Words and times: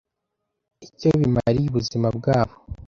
icyo 0.85 1.09
bimariye 1.19 1.67
ubuzima 1.69 2.07
bwabo, 2.17 2.55